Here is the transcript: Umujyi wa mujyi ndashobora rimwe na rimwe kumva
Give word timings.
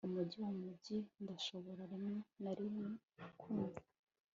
Umujyi 0.07 0.37
wa 0.43 0.51
mujyi 0.61 0.97
ndashobora 1.23 1.81
rimwe 1.91 2.17
na 2.43 2.51
rimwe 2.57 2.85
kumva 3.39 3.81